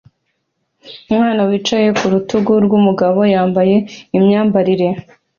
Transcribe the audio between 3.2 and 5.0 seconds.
yambaye imyambarire